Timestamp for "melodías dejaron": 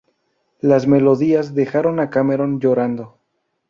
0.87-1.99